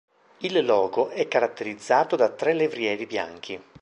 Il 0.39 0.65
logo 0.65 1.09
è 1.09 1.27
caratterizzato 1.27 2.15
da 2.15 2.29
tre 2.29 2.53
levrieri 2.55 3.05
bianchi. 3.05 3.61